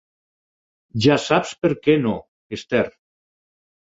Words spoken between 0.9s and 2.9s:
Ja saps perquè no, Esther.